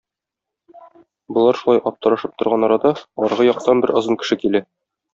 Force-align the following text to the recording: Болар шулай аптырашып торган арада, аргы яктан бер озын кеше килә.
Болар 1.37 1.59
шулай 1.61 1.83
аптырашып 1.91 2.35
торган 2.41 2.69
арада, 2.71 2.95
аргы 3.29 3.49
яктан 3.53 3.87
бер 3.89 3.99
озын 4.03 4.23
кеше 4.25 4.43
килә. 4.47 4.69